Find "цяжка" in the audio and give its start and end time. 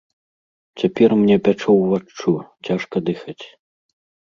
2.71-2.95